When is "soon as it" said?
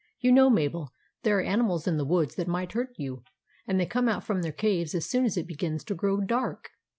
5.07-5.45